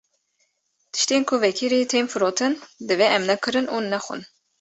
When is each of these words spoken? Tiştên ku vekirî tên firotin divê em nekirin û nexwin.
Tiştên 0.91 1.23
ku 1.29 1.35
vekirî 1.43 1.79
tên 1.91 2.05
firotin 2.11 2.53
divê 2.87 3.07
em 3.17 3.23
nekirin 3.29 3.67
û 3.75 3.77
nexwin. 3.91 4.21